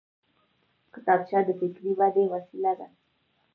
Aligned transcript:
کتابچه 0.93 1.39
د 1.47 1.49
فکري 1.59 1.91
ودې 1.99 2.25
وسیله 2.33 2.73
ده 2.79 2.87